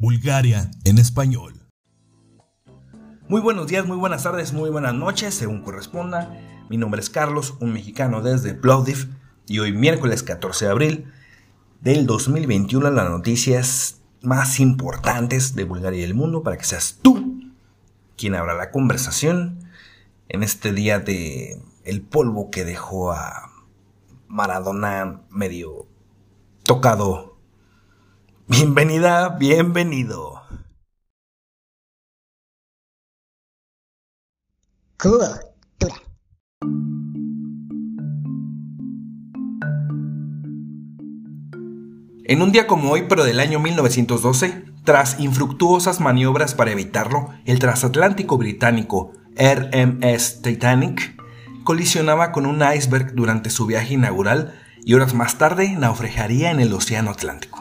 [0.00, 1.54] Bulgaria en español.
[3.28, 6.38] Muy buenos días, muy buenas tardes, muy buenas noches, según corresponda.
[6.70, 9.12] Mi nombre es Carlos, un mexicano desde Plovdiv,
[9.48, 11.12] y hoy miércoles 14 de abril
[11.80, 17.40] del 2021 las noticias más importantes de Bulgaria y el mundo para que seas tú
[18.16, 19.68] quien abra la conversación
[20.28, 23.50] en este día de el polvo que dejó a
[24.28, 25.86] Maradona medio
[26.62, 27.27] tocado
[28.50, 30.40] Bienvenida, bienvenido.
[34.96, 35.40] Cultura.
[42.24, 47.58] En un día como hoy, pero del año 1912, tras infructuosas maniobras para evitarlo, el
[47.58, 51.20] transatlántico británico RMS Titanic
[51.64, 54.54] colisionaba con un iceberg durante su viaje inaugural
[54.86, 57.57] y horas más tarde naufragaría en el Océano Atlántico.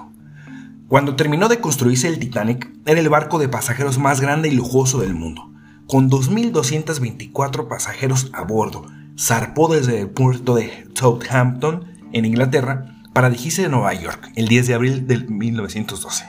[0.88, 4.99] Cuando terminó de construirse el Titanic, era el barco de pasajeros más grande y lujoso
[4.99, 5.52] del mundo,
[5.85, 8.85] con 2.224 pasajeros a bordo.
[9.19, 14.67] Zarpó desde el puerto de Southampton, en Inglaterra, para dirigirse a Nueva York el 10
[14.67, 16.25] de abril de 1912.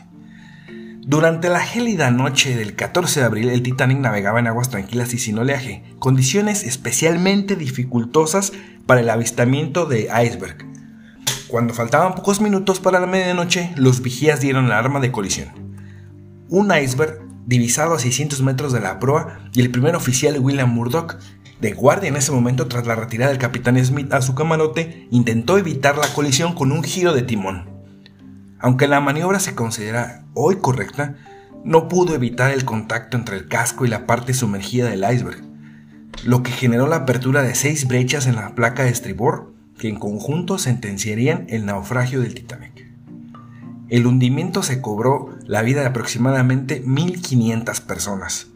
[1.03, 5.19] Durante la gélida noche del 14 de abril, el Titanic navegaba en aguas tranquilas y
[5.19, 8.53] sin oleaje, condiciones especialmente dificultosas
[8.87, 10.68] para el avistamiento de iceberg,
[11.49, 15.49] cuando faltaban pocos minutos para la medianoche, los vigías dieron la arma de colisión.
[16.51, 21.17] Un iceberg divisado a 600 metros de la proa y el primer oficial William Murdoch,
[21.61, 25.56] de guardia en ese momento tras la retirada del capitán Smith a su camarote, intentó
[25.56, 27.71] evitar la colisión con un giro de timón.
[28.61, 31.17] Aunque la maniobra se considera hoy correcta,
[31.65, 35.43] no pudo evitar el contacto entre el casco y la parte sumergida del iceberg,
[36.25, 39.97] lo que generó la apertura de seis brechas en la placa de estribor que en
[39.97, 42.87] conjunto sentenciarían el naufragio del Titanic.
[43.89, 48.49] El hundimiento se cobró la vida de aproximadamente 1.500 personas,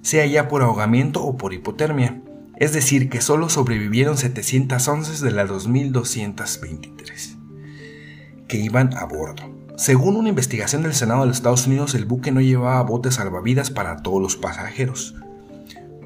[0.00, 2.20] sea ya por ahogamiento o por hipotermia,
[2.56, 7.42] es decir, que solo sobrevivieron 711 de las 2.223
[8.52, 9.50] que iban a bordo.
[9.78, 13.70] Según una investigación del Senado de los Estados Unidos, el buque no llevaba botes salvavidas
[13.70, 15.14] para todos los pasajeros.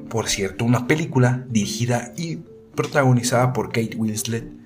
[0.07, 2.39] Por cierto, una película dirigida y
[2.77, 4.57] protagonizada por Kate Winslet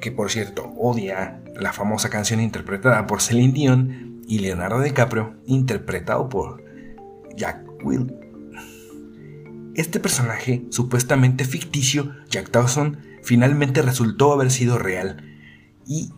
[0.00, 6.28] que por cierto odia la famosa canción interpretada por Celine Dion y Leonardo DiCaprio, interpretado
[6.28, 6.62] por
[7.36, 8.14] Jack Will.
[9.74, 15.24] Este personaje, supuestamente ficticio, Jack Dawson, finalmente resultó haber sido real.
[15.86, 16.12] Y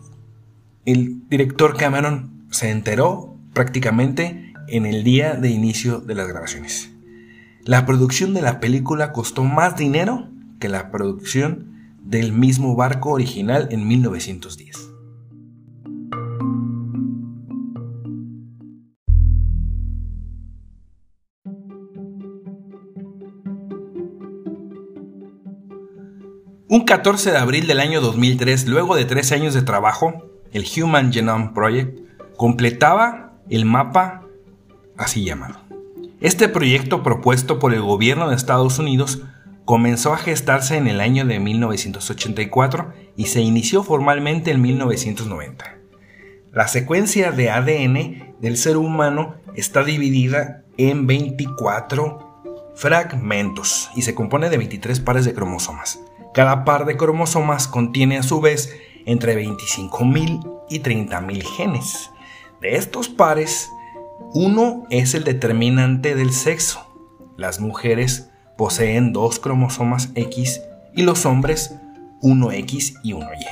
[0.85, 6.91] el director Cameron se enteró prácticamente en el día de inicio de las grabaciones.
[7.63, 10.27] La producción de la película costó más dinero
[10.61, 14.91] que la producción del mismo barco original en 1910.
[26.69, 30.23] Un 14 de abril del año 2003, luego de tres años de trabajo,
[30.53, 31.99] el Human Genome Project
[32.37, 34.23] completaba el mapa
[34.97, 35.59] así llamado.
[36.21, 39.21] Este proyecto propuesto por el gobierno de Estados Unidos
[39.65, 45.77] comenzó a gestarse en el año de 1984 y se inició formalmente en 1990.
[46.51, 54.49] La secuencia de ADN del ser humano está dividida en 24 fragmentos y se compone
[54.49, 56.01] de 23 pares de cromosomas.
[56.33, 58.75] Cada par de cromosomas contiene a su vez
[59.05, 62.09] entre 25.000 y 30.000 genes.
[62.61, 63.69] De estos pares,
[64.33, 66.85] uno es el determinante del sexo.
[67.37, 68.30] Las mujeres
[68.61, 70.61] poseen dos cromosomas X
[70.93, 71.73] y los hombres
[72.21, 73.47] 1X y 1Y.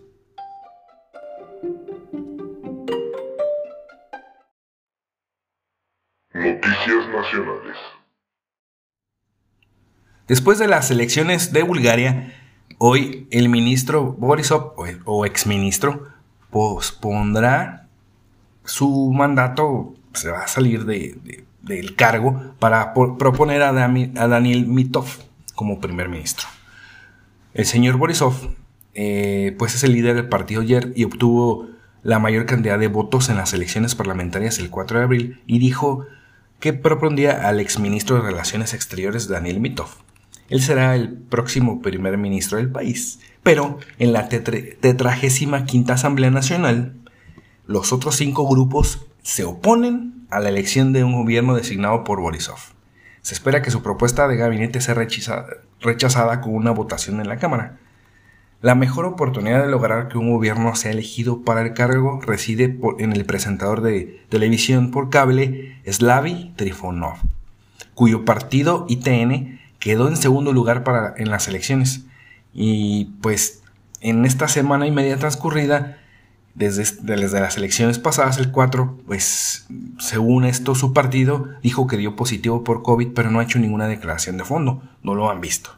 [6.34, 7.78] Noticias nacionales.
[10.28, 12.34] Después de las elecciones de Bulgaria,
[12.78, 14.74] hoy el ministro Borisov
[15.06, 16.08] o exministro
[16.50, 17.86] pospondrá
[18.66, 25.06] su mandato, se va a salir del cargo para proponer a, Daniel Mitov
[25.54, 26.48] como primer ministro.
[27.56, 28.34] El señor Borisov,
[28.96, 31.70] eh, pues es el líder del partido ayer y obtuvo
[32.04, 36.06] la mayor cantidad de votos en las elecciones parlamentarias el 4 de abril y dijo
[36.60, 39.88] que propondría al exministro de Relaciones Exteriores Daniel Mitov.
[40.50, 43.20] Él será el próximo primer ministro del país.
[43.42, 46.96] Pero en la tetragésima quinta Asamblea Nacional,
[47.68, 52.60] los otros cinco grupos se oponen a la elección de un gobierno designado por Borisov.
[53.22, 55.48] Se espera que su propuesta de gabinete sea rechazada,
[55.86, 57.78] rechazada con una votación en la Cámara.
[58.62, 63.12] La mejor oportunidad de lograr que un gobierno sea elegido para el cargo reside en
[63.12, 67.18] el presentador de televisión por cable Slavi Trifonov,
[67.94, 72.06] cuyo partido ITN quedó en segundo lugar para, en las elecciones.
[72.54, 73.62] Y pues
[74.02, 76.00] en esta semana y media transcurrida,
[76.56, 79.68] desde, las elecciones pasadas, el 4, pues
[80.00, 83.88] según esto su partido dijo que dio positivo por COVID, pero no ha hecho ninguna
[83.88, 85.72] declaración de fondo, no lo han visto.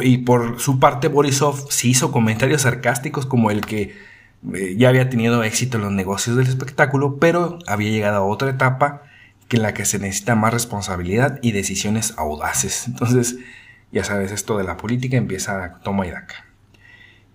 [0.00, 3.94] Y por su parte, Borisov sí hizo comentarios sarcásticos como el que
[4.54, 8.48] eh, ya había tenido éxito en los negocios del espectáculo, pero había llegado a otra
[8.48, 9.02] etapa
[9.48, 12.86] que en la que se necesita más responsabilidad y decisiones audaces.
[12.88, 13.36] Entonces,
[13.92, 16.46] ya sabes, esto de la política empieza a toma y daca.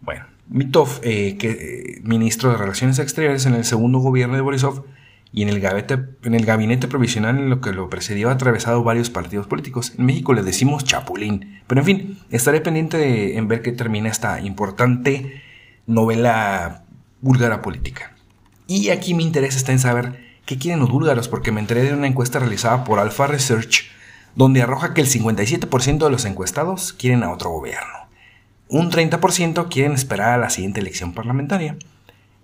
[0.02, 4.84] Bueno, Mitov, eh, que, eh, ministro de Relaciones Exteriores en el segundo gobierno de Borisov,
[5.32, 8.84] y en el, gabinete, en el gabinete provisional en lo que lo precedió ha atravesado
[8.84, 9.94] varios partidos políticos.
[9.98, 11.62] En México le decimos chapulín.
[11.68, 15.44] Pero en fin, estaré pendiente en ver qué termina esta importante
[15.86, 16.84] novela
[17.22, 18.16] búlgara política.
[18.66, 21.94] Y aquí mi interés está en saber qué quieren los búlgaros, porque me enteré de
[21.94, 23.86] una encuesta realizada por Alpha Research,
[24.36, 28.09] donde arroja que el 57% de los encuestados quieren a otro gobierno.
[28.70, 31.78] Un 30% quieren esperar a la siguiente elección parlamentaria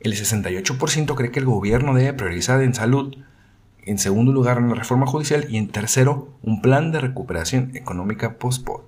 [0.05, 3.15] el 68% cree que el gobierno debe priorizar en salud,
[3.83, 8.37] en segundo lugar en la reforma judicial y en tercero un plan de recuperación económica
[8.37, 8.83] post -COVID.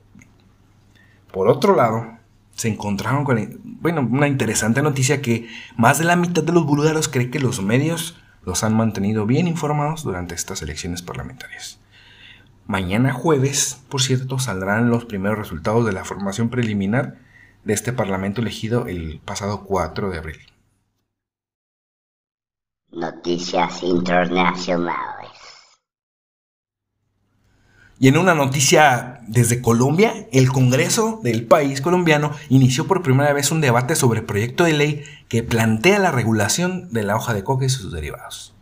[1.32, 2.06] Por otro lado,
[2.56, 7.08] se encontraron con bueno, una interesante noticia que más de la mitad de los búlgaros
[7.08, 11.80] cree que los medios los han mantenido bien informados durante estas elecciones parlamentarias.
[12.68, 17.27] Mañana jueves, por cierto, saldrán los primeros resultados de la formación preliminar
[17.68, 20.38] de este parlamento elegido el pasado 4 de abril.
[22.94, 25.32] Noticias internacionales.
[28.00, 33.52] Y en una noticia desde Colombia, el Congreso del país colombiano inició por primera vez
[33.52, 37.44] un debate sobre el proyecto de ley que plantea la regulación de la hoja de
[37.44, 38.54] coca y sus derivados.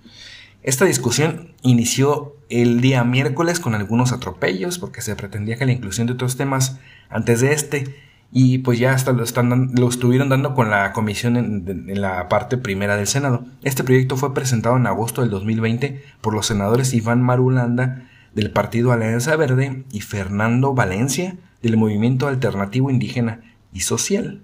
[0.64, 6.08] Esta discusión inició el día miércoles con algunos atropellos porque se pretendía que la inclusión
[6.08, 10.54] de otros temas antes de este y pues ya hasta lo, están, lo estuvieron dando
[10.56, 13.46] con la comisión en, la parte primera del Senado.
[13.64, 18.92] Este proyecto fue presentado en agosto del 2020 por los senadores Iván Marulanda del Partido
[18.92, 23.42] Alianza Verde y Fernando Valencia del Movimiento Alternativo Indígena
[23.72, 24.42] y Social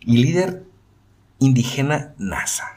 [0.00, 0.64] y líder
[1.38, 2.76] indígena NASA.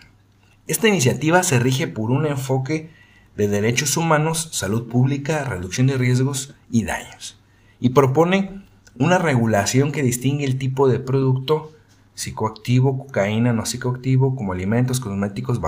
[0.68, 2.90] Esta iniciativa se rige por un enfoque
[3.36, 7.44] de derechos humanos, salud pública, reducción de riesgos y daños
[7.84, 8.63] y propone
[8.98, 11.72] una regulación que distingue el tipo de producto
[12.16, 15.60] psicoactivo, cocaína no psicoactivo, como alimentos cosméticos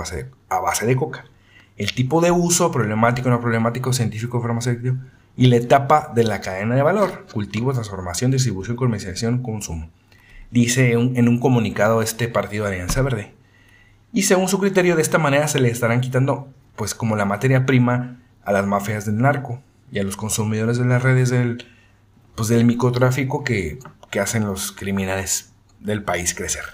[0.48, 1.24] a base de coca,
[1.76, 4.96] el tipo de uso, problemático, no problemático, científico, farmacéutico,
[5.36, 9.90] y la etapa de la cadena de valor, cultivo, transformación, distribución, comercialización, consumo.
[10.50, 13.34] Dice en un comunicado este partido de Alianza Verde.
[14.12, 17.66] Y según su criterio, de esta manera se le estarán quitando, pues como la materia
[17.66, 19.60] prima, a las mafias del narco
[19.92, 21.66] y a los consumidores de las redes del
[22.36, 23.78] pues, del microtráfico que,
[24.10, 26.64] que hacen los criminales del país crecer.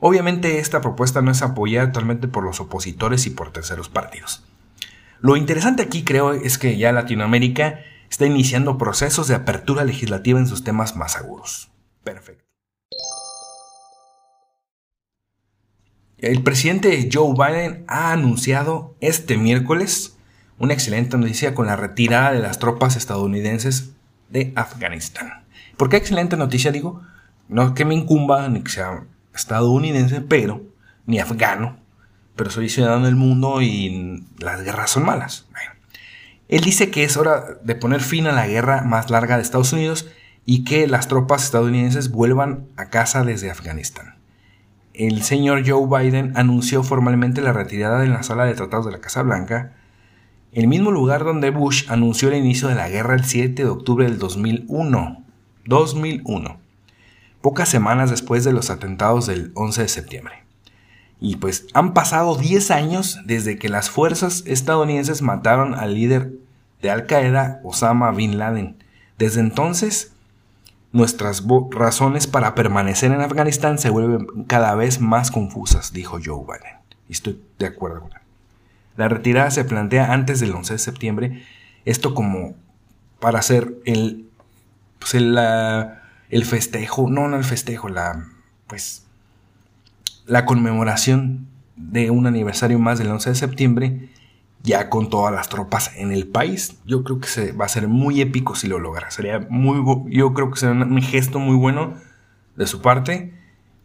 [0.00, 4.44] Obviamente esta propuesta no es apoyada totalmente por los opositores y por terceros partidos.
[5.20, 10.46] Lo interesante aquí creo es que ya Latinoamérica está iniciando procesos de apertura legislativa en
[10.46, 11.70] sus temas más agudos.
[12.04, 12.44] Perfecto.
[16.18, 20.16] El presidente Joe Biden ha anunciado este miércoles
[20.58, 23.92] una excelente noticia con la retirada de las tropas estadounidenses
[24.28, 25.44] de Afganistán.
[25.76, 27.02] ¿Por qué excelente noticia digo?
[27.48, 29.04] No que me incumba ni que sea
[29.34, 30.62] estadounidense, pero
[31.06, 31.78] ni afgano,
[32.36, 35.46] pero soy ciudadano del mundo y las guerras son malas.
[36.48, 39.72] él dice que es hora de poner fin a la guerra más larga de Estados
[39.72, 40.08] Unidos
[40.44, 44.16] y que las tropas estadounidenses vuelvan a casa desde Afganistán.
[44.94, 49.00] El señor Joe Biden anunció formalmente la retirada de la sala de tratados de la
[49.00, 49.77] Casa Blanca,
[50.52, 54.04] el mismo lugar donde Bush anunció el inicio de la guerra el 7 de octubre
[54.04, 55.24] del 2001.
[55.66, 56.58] 2001.
[57.42, 60.34] Pocas semanas después de los atentados del 11 de septiembre.
[61.20, 66.32] Y pues han pasado 10 años desde que las fuerzas estadounidenses mataron al líder
[66.80, 68.76] de Al Qaeda, Osama Bin Laden.
[69.18, 70.12] Desde entonces,
[70.92, 76.78] nuestras razones para permanecer en Afganistán se vuelven cada vez más confusas, dijo Joe Biden.
[77.08, 78.17] Y estoy de acuerdo con él.
[78.98, 81.42] La retirada se plantea antes del 11 de septiembre,
[81.84, 82.56] esto como
[83.20, 84.28] para hacer el,
[84.98, 85.38] pues el,
[86.30, 88.26] el festejo, no, no el festejo, la,
[88.66, 89.06] pues,
[90.26, 94.08] la conmemoración de un aniversario más del 11 de septiembre,
[94.64, 96.76] ya con todas las tropas en el país.
[96.84, 99.12] Yo creo que se, va a ser muy épico si lo logra.
[99.12, 99.76] Sería muy,
[100.12, 101.94] yo creo que será un gesto muy bueno
[102.56, 103.32] de su parte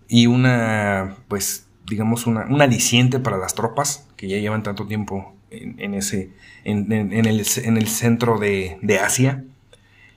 [0.08, 5.36] y una, pues, digamos, una, un aliciente para las tropas que ya llevan tanto tiempo
[5.50, 6.30] en, ese,
[6.64, 9.44] en, el, centro de, Asia.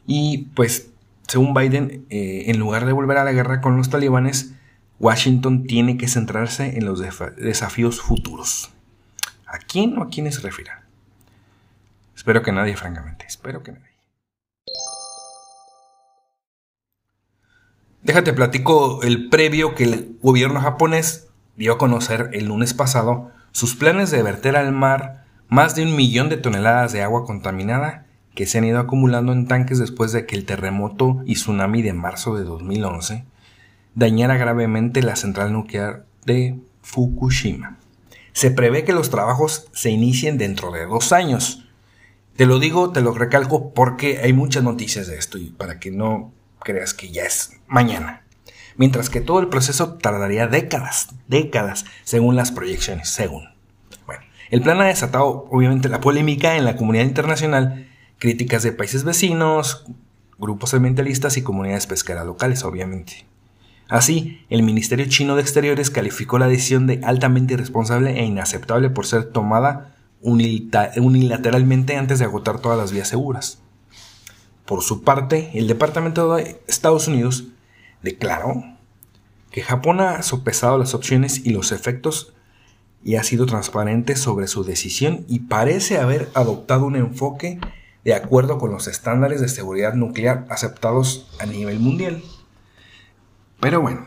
[0.07, 0.91] Y pues,
[1.27, 4.53] según Biden, eh, en lugar de volver a la guerra con los talibanes,
[5.01, 7.03] Washington tiene que centrarse en los
[7.37, 8.71] desafíos futuros.
[9.45, 10.71] ¿A quién o a quiénes se refiere?
[12.15, 13.25] Espero que nadie, francamente.
[13.27, 13.87] Espero que nadie.
[18.05, 23.75] Déjate platico el previo que el gobierno japonés dio a conocer el lunes pasado sus
[23.75, 28.45] planes de verter al mar más de un millón de toneladas de agua contaminada que
[28.45, 32.37] se han ido acumulando en tanques después de que el terremoto y tsunami de marzo
[32.37, 33.25] de 2011
[33.95, 37.79] dañara gravemente la central nuclear de Fukushima.
[38.35, 41.67] Se prevé que los trabajos se inicien dentro de dos años.
[42.37, 45.91] Te lo digo, te lo recalco porque hay muchas noticias de esto y para que
[45.91, 46.31] no
[46.63, 48.26] creas que ya es mañana.
[48.77, 53.49] Mientras que todo el proceso tardaría décadas, décadas, según las proyecciones, según.
[54.07, 59.05] Bueno, el plan ha desatado obviamente la polémica en la comunidad internacional, críticas de países
[59.05, 59.87] vecinos,
[60.39, 63.25] grupos ambientalistas y comunidades pesqueras locales, obviamente.
[63.89, 69.07] Así, el Ministerio chino de Exteriores calificó la decisión de altamente irresponsable e inaceptable por
[69.07, 73.61] ser tomada unilateralmente antes de agotar todas las vías seguras.
[74.65, 77.45] Por su parte, el Departamento de Estados Unidos
[78.07, 78.63] declaró
[79.51, 82.33] que Japón ha sopesado las opciones y los efectos
[83.03, 87.59] y ha sido transparente sobre su decisión y parece haber adoptado un enfoque
[88.05, 92.23] de acuerdo con los estándares de seguridad nuclear aceptados a nivel mundial.
[93.59, 94.07] Pero bueno,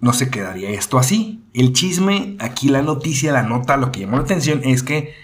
[0.00, 1.44] no se quedaría esto así.
[1.54, 5.14] El chisme, aquí la noticia, la nota, lo que llamó la atención es que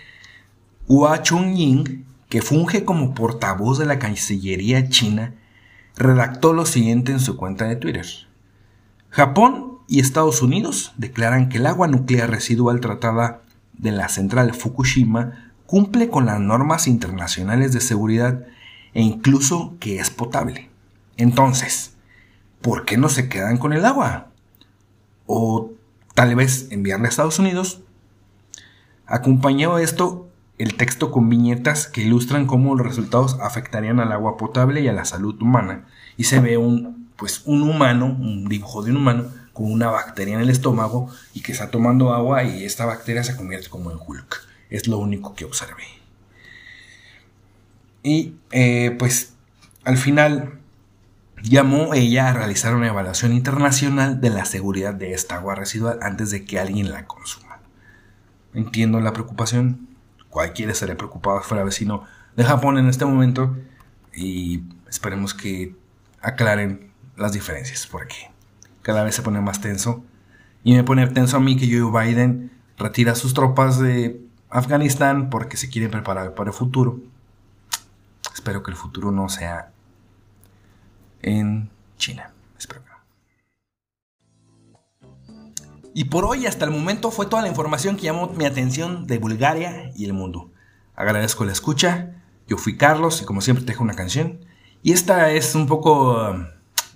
[0.87, 5.35] Hua Chunying, que funge como portavoz de la Cancillería china,
[5.99, 8.07] redactó lo siguiente en su cuenta de Twitter.
[9.11, 15.53] Japón y Estados Unidos declaran que el agua nuclear residual tratada de la central Fukushima
[15.67, 18.47] cumple con las normas internacionales de seguridad
[18.95, 20.71] e incluso que es potable.
[21.17, 21.95] Entonces,
[22.63, 24.29] ¿por qué no se quedan con el agua?
[25.27, 25.73] O
[26.15, 27.81] tal vez enviarle a Estados Unidos.
[29.07, 30.28] Acompañado esto,
[30.59, 34.93] el texto con viñetas que ilustran cómo los resultados afectarían al agua potable y a
[34.93, 35.87] la salud humana.
[36.17, 40.35] Y se ve un, pues, un humano, un dibujo de un humano, con una bacteria
[40.35, 43.99] en el estómago y que está tomando agua y esta bacteria se convierte como en
[43.99, 44.47] Hulk.
[44.71, 45.85] Es lo único que observé.
[48.05, 49.35] Y eh, pues
[49.85, 50.61] al final
[51.43, 56.31] llamó ella a realizar una evaluación internacional de la seguridad de esta agua residual antes
[56.31, 57.59] de que alguien la consuma.
[58.55, 59.88] Entiendo la preocupación,
[60.31, 62.05] cualquiera estaría preocupado fuera vecino
[62.37, 63.57] de Japón en este momento
[64.15, 65.75] y esperemos que
[66.21, 68.31] aclaren las diferencias porque
[68.83, 70.05] cada vez se pone más tenso
[70.65, 74.21] y me pone tenso a mí que Joe Biden retira sus tropas de
[74.51, 77.01] Afganistán porque se quiere preparar para el futuro.
[78.33, 79.71] Espero que el futuro no sea
[81.23, 82.33] en China.
[82.57, 82.88] Espero
[85.99, 89.19] Y por hoy, hasta el momento, fue toda la información que llamó mi atención de
[89.19, 90.53] Bulgaria y el mundo.
[90.95, 92.23] Agradezco la escucha.
[92.47, 94.39] Yo fui Carlos y como siempre te dejo una canción.
[94.85, 96.37] Y esta es un poco,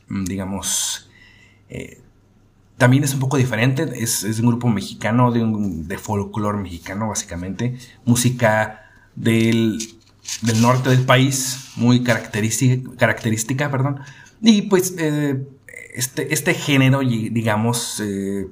[0.07, 1.11] mm, digamos,
[1.69, 2.01] eh,
[2.79, 3.91] también es un poco diferente.
[3.93, 7.77] Es, un grupo mexicano, de, de folclore mexicano, básicamente.
[8.05, 9.81] Música del,
[10.61, 13.99] norte del país, muy característica, característica perdón.
[14.41, 15.45] Y pues eh,
[15.93, 18.47] este, este género, digamos, eh,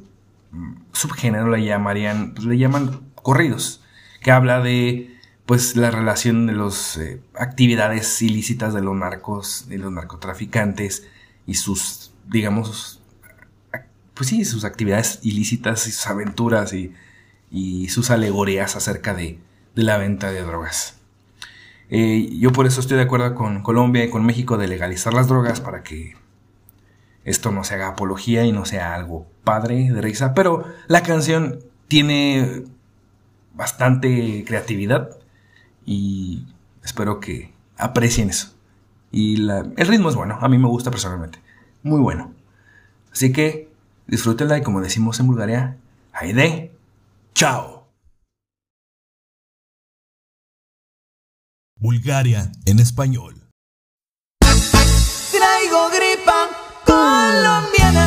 [0.93, 3.83] subgénero le llamarían, pues, le llaman corridos,
[4.21, 5.17] que habla de
[5.47, 11.09] pues la relación de las eh, actividades ilícitas de los narcos, de los narcotraficantes
[11.45, 13.03] y sus, digamos,
[14.15, 16.95] pues sí, sus actividades ilícitas y sus aventuras y,
[17.89, 19.39] sus alegorías acerca de,
[19.75, 20.99] la venta de drogas.
[21.89, 25.27] Eh, yo por eso estoy de acuerdo con Colombia y con México de legalizar las
[25.27, 26.15] drogas para que
[27.25, 31.61] esto no se haga apología y no sea algo padre de risa, pero la canción
[31.89, 32.65] tiene
[33.55, 35.19] bastante creatividad
[35.85, 36.47] y
[36.85, 38.55] espero que aprecien eso.
[39.13, 41.41] Y el ritmo es bueno, a mí me gusta personalmente,
[41.83, 42.33] muy bueno.
[43.13, 43.69] Así que
[44.07, 45.77] disfrútenla y como decimos en Bulgaria,
[46.13, 46.73] Aide,
[47.35, 47.89] chao.
[51.77, 53.35] Bulgaria en español.
[55.33, 56.49] Traigo gripa
[56.85, 58.00] colombiana.